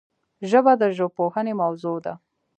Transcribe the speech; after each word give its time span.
ژبه 0.49 0.73
د 0.81 0.83
ژبپوهنې 0.97 1.53
موضوع 1.61 1.97
ده 2.05 2.13